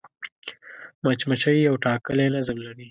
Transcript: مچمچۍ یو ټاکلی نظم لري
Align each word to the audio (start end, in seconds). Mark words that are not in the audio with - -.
مچمچۍ 1.03 1.57
یو 1.67 1.75
ټاکلی 1.83 2.27
نظم 2.35 2.57
لري 2.65 2.79